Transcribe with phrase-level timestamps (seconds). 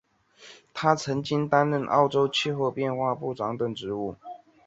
[0.73, 4.15] 他曾经担任澳洲气候变化部长等职务。